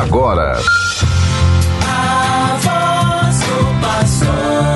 agora. 0.00 0.58
A 1.86 2.56
voz 2.60 3.38
do 3.40 3.80
pastor. 3.80 4.74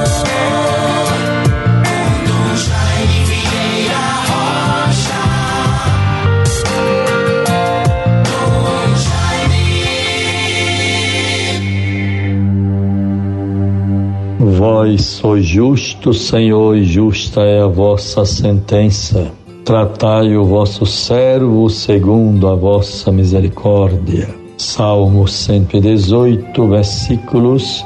Vós 14.40 15.04
sois 15.04 15.44
justo, 15.44 16.12
Senhor, 16.12 16.76
e 16.76 16.82
justa 16.82 17.42
é 17.42 17.62
a 17.62 17.66
vossa 17.66 18.24
sentença. 18.24 19.30
Tratai 19.64 20.36
o 20.36 20.44
vosso 20.44 20.84
servo 20.86 21.68
segundo 21.68 22.48
a 22.48 22.56
vossa 22.56 23.12
misericórdia. 23.12 24.47
Salmo 24.58 25.28
118, 25.28 26.68
versículos 26.68 27.84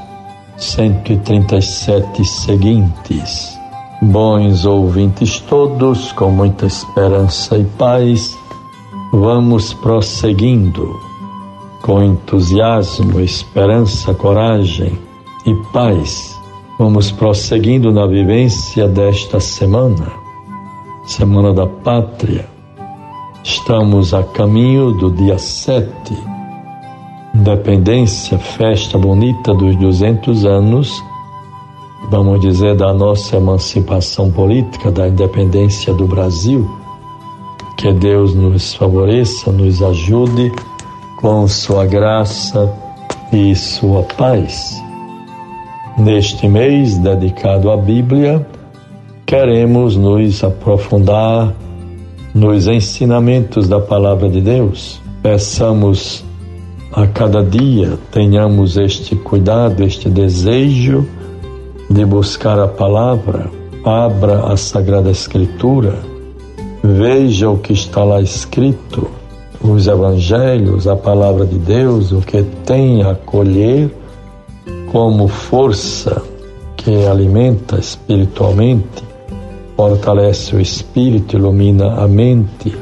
137 0.56 2.24
seguintes. 2.24 3.59
Bons 4.01 4.64
ouvintes 4.64 5.38
todos, 5.41 6.11
com 6.12 6.30
muita 6.30 6.66
esperança 6.66 7.56
e 7.59 7.64
paz, 7.64 8.37
vamos 9.12 9.74
prosseguindo 9.74 10.98
com 11.83 12.02
entusiasmo, 12.02 13.20
esperança, 13.20 14.14
coragem 14.14 14.98
e 15.45 15.55
paz. 15.73 16.36
Vamos 16.78 17.12
prosseguindo 17.12 17.92
na 17.92 18.06
vivência 18.06 18.89
desta 18.89 19.39
semana 19.39 20.23
Semana 21.05 21.52
da 21.52 21.66
Pátria. 21.66 22.48
Estamos 23.42 24.14
a 24.14 24.23
caminho 24.23 24.92
do 24.92 25.11
dia 25.11 25.36
7, 25.36 26.31
Independência, 27.42 28.38
festa 28.38 28.96
bonita 28.96 29.52
dos 29.52 29.74
200 29.74 30.45
anos, 30.45 31.03
vamos 32.08 32.41
dizer, 32.41 32.77
da 32.77 32.94
nossa 32.94 33.36
emancipação 33.36 34.30
política, 34.30 34.92
da 34.92 35.08
independência 35.08 35.92
do 35.92 36.06
Brasil. 36.06 36.70
Que 37.77 37.92
Deus 37.94 38.33
nos 38.33 38.75
favoreça, 38.75 39.50
nos 39.50 39.83
ajude 39.83 40.52
com 41.20 41.48
Sua 41.48 41.84
graça 41.84 42.72
e 43.33 43.56
Sua 43.56 44.05
paz. 44.17 44.80
Neste 45.98 46.47
mês 46.47 46.97
dedicado 46.97 47.72
à 47.72 47.77
Bíblia, 47.77 48.47
queremos 49.27 49.97
nos 49.97 50.45
aprofundar 50.45 51.52
nos 52.33 52.69
ensinamentos 52.69 53.69
da 53.69 53.80
Palavra 53.80 54.28
de 54.28 54.41
Deus. 54.41 55.02
Peçamos 55.24 56.24
a 56.93 57.07
cada 57.07 57.43
dia, 57.43 57.98
tenhamos 58.11 58.77
este 58.77 59.17
cuidado, 59.17 59.83
este 59.83 60.11
desejo 60.11 61.07
de 61.89 62.05
buscar 62.05 62.59
a 62.59 62.69
palavra. 62.69 63.51
Abra 63.85 64.53
a 64.53 64.57
Sagrada 64.57 65.11
Escritura, 65.11 65.98
veja 66.85 67.51
o 67.51 67.59
que 67.59 67.73
está 67.73 68.05
lá 68.05 68.20
escrito, 68.20 69.11
os 69.61 69.89
Evangelhos, 69.89 70.87
a 70.87 70.95
Palavra 70.95 71.45
de 71.45 71.59
Deus, 71.59 72.13
o 72.13 72.20
que 72.20 72.45
tem 72.65 73.03
a 73.03 73.17
colher 73.17 73.93
como 74.93 75.27
força 75.27 76.23
que 76.77 77.07
alimenta 77.07 77.77
espiritualmente 77.77 79.03
fortalece 79.77 80.55
o 80.55 80.61
espírito, 80.61 81.37
ilumina 81.37 81.95
a 81.95 82.07
mente, 82.07 82.73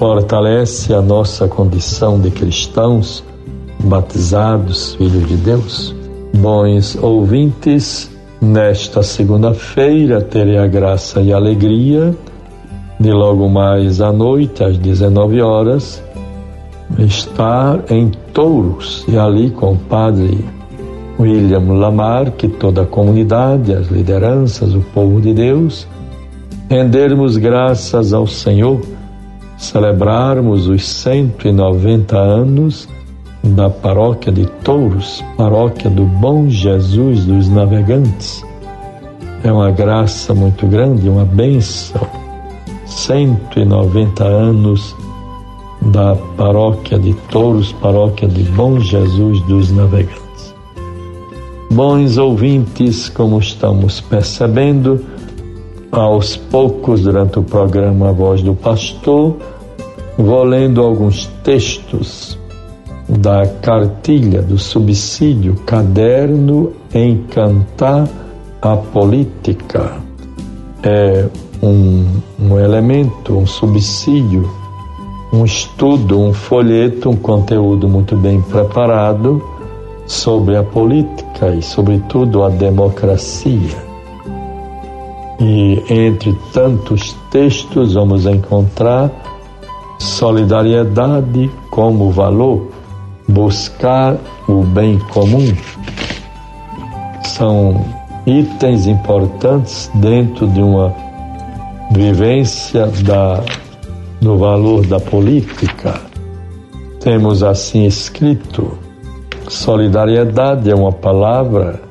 fortalece 0.00 0.94
a 0.94 1.02
nossa 1.02 1.46
condição 1.46 2.18
de 2.18 2.30
cristãos, 2.30 3.22
batizados, 3.84 4.94
filhos 4.94 5.28
de 5.28 5.36
Deus. 5.36 5.94
Bons 6.36 6.96
ouvintes, 7.02 8.10
nesta 8.40 9.02
segunda-feira 9.02 10.22
terei 10.22 10.56
a 10.56 10.66
graça 10.66 11.20
e 11.20 11.34
a 11.34 11.36
alegria 11.36 12.16
de 12.98 13.12
logo 13.12 13.46
mais 13.46 14.00
à 14.00 14.10
noite, 14.10 14.64
às 14.64 14.78
19 14.78 15.42
horas, 15.42 16.02
estar 16.98 17.84
em 17.90 18.10
Touros 18.32 19.04
e 19.06 19.18
ali 19.18 19.50
com 19.50 19.74
o 19.74 19.76
Padre 19.76 20.42
William 21.18 21.74
Lamar, 21.74 22.30
que 22.30 22.48
toda 22.48 22.82
a 22.82 22.86
comunidade, 22.86 23.74
as 23.74 23.88
lideranças, 23.88 24.74
o 24.74 24.80
povo 24.94 25.20
de 25.20 25.34
Deus, 25.34 25.86
rendermos 26.70 27.36
graças 27.36 28.14
ao 28.14 28.26
Senhor, 28.26 28.80
celebrarmos 29.60 30.66
os 30.66 30.88
190 30.88 32.16
anos 32.16 32.88
da 33.44 33.68
paróquia 33.68 34.32
de 34.32 34.46
Touros, 34.64 35.22
paróquia 35.36 35.90
do 35.90 36.04
Bom 36.04 36.48
Jesus 36.48 37.26
dos 37.26 37.48
Navegantes. 37.48 38.42
É 39.44 39.52
uma 39.52 39.70
graça 39.70 40.34
muito 40.34 40.66
grande, 40.66 41.08
uma 41.08 41.24
bênção. 41.26 42.00
190 42.86 44.24
anos 44.24 44.96
da 45.92 46.16
paróquia 46.36 46.98
de 46.98 47.12
Touros, 47.30 47.70
paróquia 47.72 48.28
de 48.28 48.42
Bom 48.44 48.80
Jesus 48.80 49.40
dos 49.42 49.70
Navegantes. 49.70 50.54
Bons 51.70 52.18
ouvintes, 52.18 53.08
como 53.08 53.38
estamos 53.38 54.00
percebendo, 54.00 55.04
aos 55.92 56.36
poucos 56.36 57.02
durante 57.02 57.38
o 57.38 57.42
programa 57.42 58.10
A 58.10 58.12
Voz 58.12 58.42
do 58.42 58.54
Pastor, 58.54 59.36
vou 60.16 60.44
lendo 60.44 60.82
alguns 60.82 61.26
textos 61.42 62.38
da 63.08 63.46
cartilha 63.60 64.40
do 64.40 64.58
subsídio 64.58 65.56
Caderno 65.66 66.72
Encantar 66.94 68.08
a 68.62 68.76
Política. 68.76 69.96
É 70.82 71.26
um, 71.62 72.06
um 72.40 72.58
elemento, 72.58 73.36
um 73.36 73.46
subsídio, 73.46 74.48
um 75.32 75.44
estudo, 75.44 76.20
um 76.20 76.32
folheto, 76.32 77.10
um 77.10 77.16
conteúdo 77.16 77.88
muito 77.88 78.16
bem 78.16 78.40
preparado 78.40 79.42
sobre 80.06 80.56
a 80.56 80.62
política 80.62 81.48
e, 81.54 81.62
sobretudo, 81.62 82.42
a 82.42 82.48
democracia. 82.48 83.89
E 85.40 85.82
entre 85.88 86.36
tantos 86.52 87.16
textos 87.30 87.94
vamos 87.94 88.26
encontrar 88.26 89.10
solidariedade 89.98 91.50
como 91.70 92.10
valor, 92.10 92.68
buscar 93.26 94.16
o 94.46 94.62
bem 94.62 94.98
comum. 94.98 95.54
São 97.24 97.84
itens 98.26 98.86
importantes 98.86 99.90
dentro 99.94 100.46
de 100.46 100.60
uma 100.60 100.94
vivência 101.90 102.86
da, 102.86 103.42
do 104.20 104.36
valor 104.36 104.86
da 104.86 105.00
política. 105.00 106.00
Temos 107.00 107.42
assim 107.42 107.86
escrito 107.86 108.78
Solidariedade 109.50 110.70
é 110.70 110.74
uma 110.74 110.92
palavra 110.92 111.82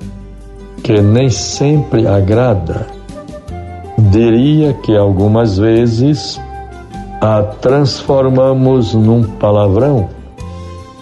que 0.81 1.01
nem 1.01 1.29
sempre 1.29 2.07
agrada. 2.07 2.87
Diria 3.99 4.73
que 4.73 4.95
algumas 4.95 5.57
vezes 5.57 6.39
a 7.21 7.43
transformamos 7.43 8.93
num 8.93 9.23
palavrão 9.23 10.07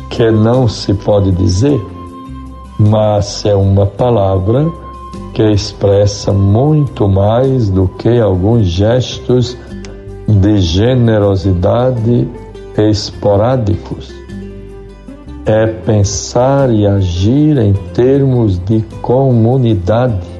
que 0.09 0.31
não 0.31 0.67
se 0.67 0.95
pode 0.95 1.31
dizer, 1.31 1.79
mas 2.79 3.45
é 3.45 3.55
uma 3.55 3.85
palavra 3.85 4.65
que 5.35 5.43
expressa 5.43 6.33
muito 6.33 7.07
mais 7.07 7.69
do 7.69 7.87
que 7.87 8.19
alguns 8.19 8.65
gestos 8.65 9.55
de 10.27 10.59
generosidade 10.59 12.27
esporádicos. 12.75 14.11
É 15.45 15.67
pensar 15.67 16.73
e 16.73 16.87
agir 16.87 17.59
em 17.59 17.73
termos 17.93 18.57
de 18.57 18.81
comunidade, 19.01 20.36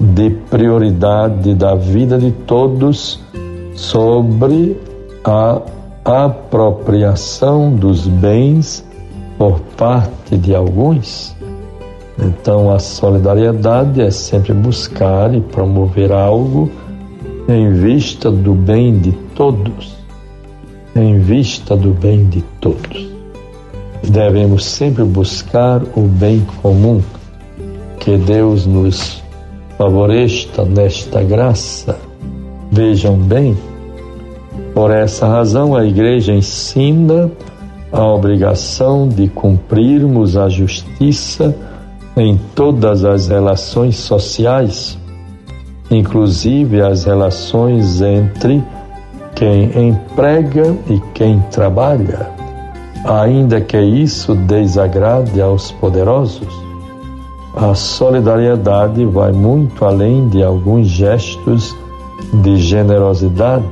de 0.00 0.30
prioridade 0.50 1.54
da 1.54 1.74
vida 1.74 2.18
de 2.18 2.30
todos 2.30 3.20
sobre 3.74 4.76
a 5.24 5.60
apropriação 6.04 7.74
dos 7.74 8.06
bens 8.06 8.84
por 9.38 9.60
parte 9.76 10.36
de 10.36 10.54
alguns. 10.54 11.34
Então, 12.18 12.70
a 12.70 12.78
solidariedade 12.78 14.00
é 14.00 14.10
sempre 14.10 14.52
buscar 14.52 15.34
e 15.34 15.40
promover 15.40 16.12
algo 16.12 16.70
em 17.48 17.72
vista 17.72 18.30
do 18.30 18.54
bem 18.54 18.98
de 18.98 19.12
todos, 19.34 19.96
em 20.94 21.18
vista 21.18 21.76
do 21.76 21.90
bem 21.90 22.28
de 22.28 22.42
todos 22.60 23.14
devemos 24.10 24.64
sempre 24.64 25.04
buscar 25.04 25.82
o 25.96 26.02
bem 26.02 26.46
comum. 26.62 27.02
Que 27.98 28.16
Deus 28.16 28.66
nos 28.66 29.22
favoreça 29.76 30.64
nesta 30.64 31.22
graça. 31.22 31.98
Vejam 32.70 33.16
bem, 33.16 33.56
por 34.74 34.90
essa 34.90 35.26
razão 35.26 35.76
a 35.76 35.84
igreja 35.84 36.32
ensina 36.32 37.30
a 37.92 38.04
obrigação 38.04 39.08
de 39.08 39.28
cumprirmos 39.28 40.36
a 40.36 40.48
justiça 40.48 41.54
em 42.16 42.38
todas 42.54 43.04
as 43.04 43.28
relações 43.28 43.96
sociais, 43.96 44.98
inclusive 45.90 46.80
as 46.80 47.04
relações 47.04 48.00
entre 48.00 48.62
quem 49.34 49.88
emprega 49.88 50.76
e 50.88 51.00
quem 51.12 51.40
trabalha, 51.50 52.30
ainda 53.04 53.60
que 53.60 53.80
isso 53.80 54.34
desagrade 54.34 55.40
aos 55.40 55.72
poderosos. 55.72 56.63
A 57.56 57.72
solidariedade 57.72 59.04
vai 59.04 59.30
muito 59.30 59.84
além 59.84 60.28
de 60.28 60.42
alguns 60.42 60.88
gestos 60.88 61.76
de 62.42 62.56
generosidade. 62.56 63.64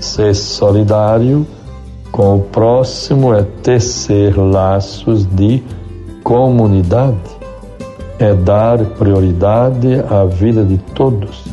Ser 0.00 0.34
solidário 0.34 1.46
com 2.10 2.36
o 2.36 2.40
próximo 2.40 3.34
é 3.34 3.42
tecer 3.62 4.38
laços 4.38 5.26
de 5.26 5.62
comunidade, 6.24 7.18
é 8.18 8.32
dar 8.32 8.78
prioridade 8.78 10.02
à 10.08 10.24
vida 10.24 10.64
de 10.64 10.78
todos, 10.94 11.44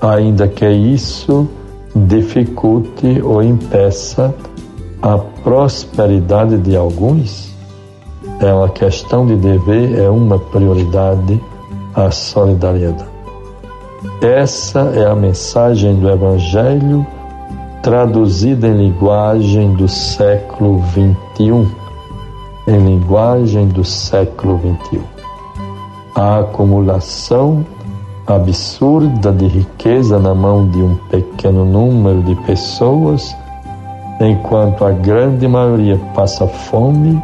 ainda 0.00 0.48
que 0.48 0.68
isso 0.68 1.48
dificulte 1.94 3.22
ou 3.22 3.40
impeça 3.40 4.34
a 5.00 5.16
prosperidade 5.16 6.58
de 6.58 6.76
alguns. 6.76 7.49
É 8.40 8.52
uma 8.52 8.68
questão 8.68 9.26
de 9.26 9.36
dever, 9.36 9.98
é 9.98 10.08
uma 10.08 10.38
prioridade 10.38 11.40
a 11.94 12.10
solidariedade. 12.10 13.10
Essa 14.22 14.80
é 14.94 15.06
a 15.06 15.14
mensagem 15.14 15.96
do 15.96 16.08
Evangelho 16.08 17.06
traduzida 17.82 18.66
em 18.66 18.76
linguagem 18.76 19.74
do 19.74 19.88
século 19.88 20.82
XXI. 20.90 21.68
Em 22.66 22.78
linguagem 22.78 23.68
do 23.68 23.84
século 23.84 24.58
XXI. 24.58 25.00
A 26.14 26.40
acumulação 26.40 27.64
absurda 28.26 29.32
de 29.32 29.46
riqueza 29.46 30.18
na 30.18 30.34
mão 30.34 30.68
de 30.68 30.78
um 30.78 30.94
pequeno 31.10 31.64
número 31.64 32.22
de 32.22 32.34
pessoas, 32.46 33.34
enquanto 34.20 34.84
a 34.84 34.92
grande 34.92 35.48
maioria 35.48 35.98
passa 36.14 36.46
fome, 36.46 37.20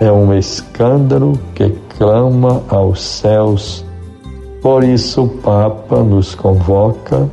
é 0.00 0.10
um 0.10 0.32
escândalo 0.34 1.38
que 1.54 1.70
clama 1.96 2.62
aos 2.68 3.00
céus. 3.00 3.84
Por 4.62 4.84
isso, 4.84 5.24
o 5.24 5.28
Papa 5.28 6.02
nos 6.02 6.34
convoca 6.34 7.28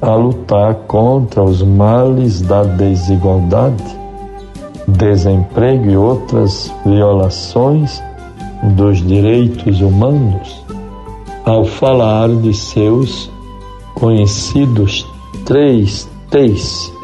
a 0.00 0.14
lutar 0.14 0.74
contra 0.86 1.42
os 1.42 1.62
males 1.62 2.40
da 2.40 2.62
desigualdade, 2.62 3.84
desemprego 4.88 5.90
e 5.90 5.96
outras 5.96 6.72
violações 6.84 8.02
dos 8.74 8.98
direitos 9.06 9.80
humanos, 9.80 10.64
ao 11.44 11.64
falar 11.64 12.28
de 12.28 12.54
seus 12.54 13.30
conhecidos 13.94 15.06
três 15.44 16.08
T's. 16.30 16.99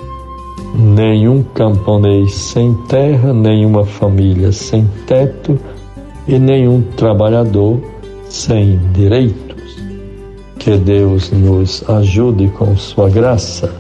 Nenhum 0.75 1.43
camponês 1.43 2.35
sem 2.35 2.75
terra, 2.89 3.33
nenhuma 3.33 3.85
família 3.85 4.53
sem 4.53 4.87
teto 5.07 5.59
e 6.27 6.39
nenhum 6.39 6.83
trabalhador 6.97 7.81
sem 8.29 8.79
direito. 8.93 9.57
Que 10.59 10.77
Deus 10.77 11.31
nos 11.31 11.89
ajude 11.89 12.49
com 12.49 12.77
Sua 12.77 13.09
graça. 13.09 13.73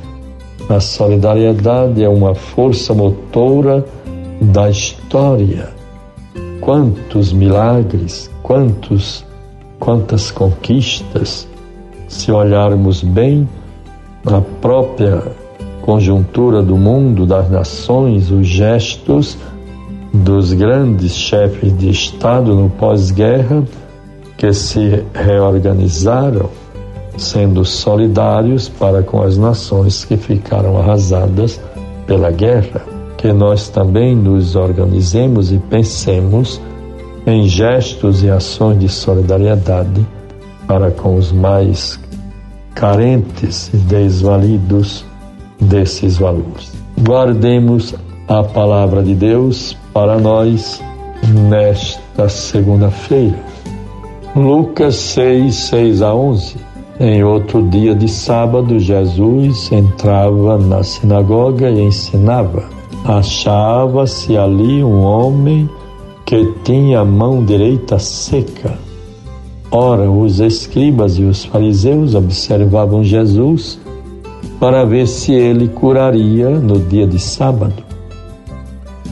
A 0.68 0.80
solidariedade 0.80 2.02
é 2.02 2.08
uma 2.08 2.34
força 2.34 2.94
motora 2.94 3.84
da 4.40 4.70
história. 4.70 5.70
Quantos 6.60 7.32
milagres, 7.32 8.30
quantos, 8.42 9.24
quantas 9.78 10.30
conquistas, 10.30 11.48
se 12.08 12.30
olharmos 12.32 13.02
bem 13.02 13.48
a 14.26 14.40
própria 14.60 15.22
conjuntura 15.86 16.60
do 16.62 16.76
mundo, 16.76 17.24
das 17.24 17.48
nações, 17.48 18.32
os 18.32 18.44
gestos 18.44 19.38
dos 20.12 20.52
grandes 20.52 21.14
chefes 21.14 21.78
de 21.78 21.88
Estado 21.88 22.56
no 22.56 22.68
pós-guerra 22.68 23.62
que 24.36 24.52
se 24.52 25.04
reorganizaram 25.14 26.50
sendo 27.16 27.64
solidários 27.64 28.68
para 28.68 29.00
com 29.02 29.22
as 29.22 29.38
nações 29.38 30.04
que 30.04 30.16
ficaram 30.16 30.76
arrasadas 30.76 31.60
pela 32.04 32.32
guerra. 32.32 32.82
Que 33.16 33.32
nós 33.32 33.68
também 33.68 34.14
nos 34.14 34.56
organizemos 34.56 35.52
e 35.52 35.58
pensemos 35.58 36.60
em 37.26 37.46
gestos 37.48 38.24
e 38.24 38.28
ações 38.28 38.80
de 38.80 38.88
solidariedade 38.88 40.04
para 40.66 40.90
com 40.90 41.16
os 41.16 41.30
mais 41.30 41.98
carentes 42.74 43.70
e 43.72 43.76
desvalidos 43.76 45.04
desses 45.60 46.18
valores. 46.18 46.72
Guardemos 47.00 47.94
a 48.28 48.42
palavra 48.42 49.02
de 49.02 49.14
Deus 49.14 49.76
para 49.92 50.18
nós 50.18 50.82
nesta 51.48 52.28
segunda-feira. 52.28 53.38
Lucas 54.34 54.96
6, 54.96 55.54
6 55.54 56.02
a 56.02 56.14
11. 56.14 56.56
Em 56.98 57.22
outro 57.22 57.62
dia 57.68 57.94
de 57.94 58.08
sábado, 58.08 58.78
Jesus 58.78 59.70
entrava 59.70 60.58
na 60.58 60.82
sinagoga 60.82 61.70
e 61.70 61.80
ensinava. 61.80 62.64
Achava-se 63.04 64.36
ali 64.36 64.82
um 64.82 65.02
homem 65.02 65.68
que 66.24 66.52
tinha 66.64 67.00
a 67.00 67.04
mão 67.04 67.44
direita 67.44 67.98
seca. 67.98 68.78
Ora, 69.70 70.10
os 70.10 70.40
escribas 70.40 71.18
e 71.18 71.22
os 71.22 71.44
fariseus 71.44 72.14
observavam 72.14 73.04
Jesus 73.04 73.78
para 74.58 74.84
ver 74.84 75.06
se 75.06 75.32
ele 75.32 75.68
curaria 75.68 76.50
no 76.50 76.78
dia 76.78 77.06
de 77.06 77.18
sábado. 77.18 77.84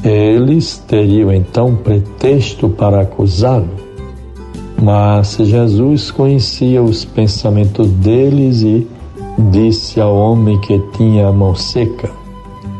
Eles 0.02 0.78
teriam 0.86 1.32
então 1.32 1.74
pretexto 1.76 2.68
para 2.68 3.02
acusá-lo. 3.02 3.68
Mas 4.82 5.36
Jesus 5.36 6.10
conhecia 6.10 6.82
os 6.82 7.04
pensamentos 7.04 7.88
deles 7.88 8.62
e 8.62 8.86
disse 9.50 10.00
ao 10.00 10.14
homem 10.14 10.60
que 10.60 10.78
tinha 10.96 11.28
a 11.28 11.32
mão 11.32 11.54
seca: 11.54 12.10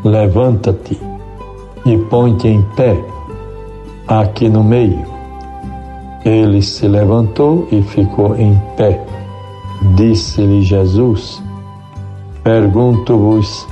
Levanta-te 0.05 0.99
e 1.87 1.97
põe-te 1.97 2.49
em 2.49 2.63
pé, 2.77 2.99
aqui 4.09 4.49
no 4.49 4.63
meio. 4.63 5.05
Ele 6.25 6.63
se 6.63 6.89
levantou 6.89 7.69
e 7.71 7.83
ficou 7.83 8.37
em 8.37 8.61
pé. 8.77 9.01
Disse-lhe 9.95 10.63
Jesus: 10.63 11.44
Pergunto-vos 12.45 13.67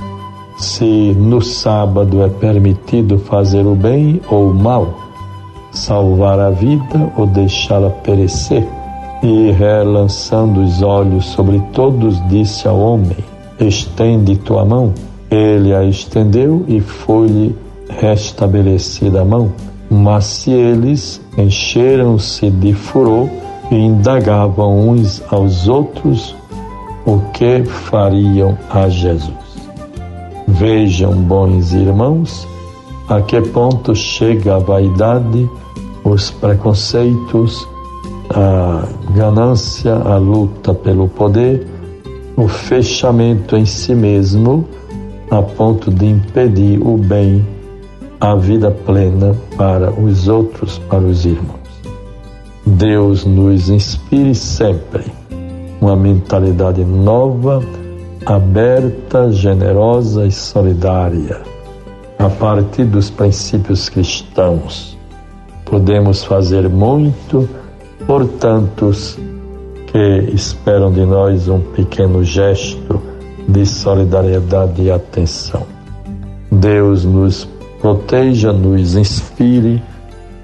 se 0.57 1.13
no 1.13 1.43
sábado 1.43 2.23
é 2.23 2.27
permitido 2.27 3.19
fazer 3.19 3.67
o 3.67 3.75
bem 3.75 4.19
ou 4.31 4.49
o 4.49 4.53
mal 4.53 4.91
salvar 5.71 6.39
a 6.39 6.49
vida 6.49 7.13
ou 7.15 7.27
deixá-la 7.27 7.91
perecer? 7.91 8.67
E 9.21 9.51
relançando 9.51 10.59
os 10.59 10.81
olhos 10.81 11.25
sobre 11.25 11.61
todos, 11.71 12.19
disse 12.29 12.67
ao 12.67 12.79
homem: 12.79 13.17
Estende 13.59 14.37
tua 14.37 14.65
mão. 14.65 14.91
Ele 15.29 15.71
a 15.73 15.83
estendeu 15.83 16.65
e 16.67 16.81
foi-lhe 16.81 17.55
restabelecida 17.99 19.21
a 19.21 19.25
mão. 19.25 19.51
Mas 19.87 20.25
se 20.25 20.51
eles 20.51 21.21
encheram-se 21.37 22.49
de 22.49 22.73
furor 22.73 23.29
e 23.71 23.75
indagavam 23.75 24.89
uns 24.89 25.21
aos 25.31 25.67
outros 25.67 26.35
o 27.05 27.19
que 27.31 27.63
fariam 27.63 28.57
a 28.69 28.87
Jesus. 28.89 29.33
Vejam, 30.47 31.13
bons 31.13 31.73
irmãos, 31.73 32.47
a 33.07 33.21
que 33.21 33.41
ponto 33.41 33.95
chega 33.95 34.55
a 34.55 34.59
vaidade 34.59 35.49
os 36.03 36.31
preconceitos, 36.31 37.67
a 38.29 38.87
ganância, 39.15 39.93
a 39.93 40.17
luta 40.17 40.73
pelo 40.73 41.07
poder, 41.07 41.65
o 42.35 42.47
fechamento 42.47 43.55
em 43.55 43.65
si 43.65 43.95
mesmo, 43.95 44.67
a 45.31 45.41
ponto 45.41 45.89
de 45.91 46.05
impedir 46.05 46.79
o 46.81 46.97
bem, 46.97 47.45
a 48.19 48.35
vida 48.35 48.71
plena 48.71 49.35
para 49.57 49.91
os 49.91 50.27
outros, 50.27 50.77
para 50.89 51.03
os 51.03 51.25
irmãos. 51.25 51.61
Deus 52.65 53.25
nos 53.25 53.69
inspire 53.69 54.33
sempre 54.33 55.03
uma 55.83 55.97
mentalidade 55.97 56.85
nova, 56.85 57.61
aberta, 58.25 59.29
generosa 59.29 60.25
e 60.25 60.31
solidária, 60.31 61.41
a 62.17 62.29
partir 62.29 62.85
dos 62.85 63.09
princípios 63.09 63.89
cristãos 63.89 64.97
podemos 65.65 66.23
fazer 66.23 66.69
muito 66.69 67.49
por 68.07 68.25
tantos 68.25 69.19
que 69.87 70.31
esperam 70.33 70.89
de 70.89 71.05
nós 71.05 71.49
um 71.49 71.59
pequeno 71.59 72.23
gesto 72.23 73.01
de 73.45 73.65
solidariedade 73.65 74.83
e 74.83 74.89
atenção. 74.91 75.63
Deus 76.49 77.03
nos 77.03 77.45
proteja, 77.81 78.53
nos 78.53 78.95
inspire, 78.95 79.83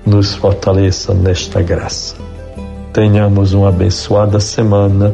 nos 0.06 0.36
fortaleça 0.36 1.14
nesta 1.14 1.62
graça. 1.62 2.16
Tenhamos 2.92 3.54
uma 3.54 3.70
abençoada 3.70 4.40
semana, 4.40 5.14